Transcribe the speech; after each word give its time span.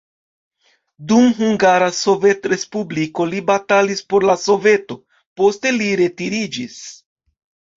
Dum 1.11 1.25
Hungara 1.39 1.89
Sovetrespubliko 1.97 3.27
li 3.33 3.43
batalis 3.51 4.01
por 4.15 4.25
la 4.31 4.39
Soveto, 4.47 4.99
poste 5.43 5.75
li 5.77 5.91
retiriĝis. 6.05 6.81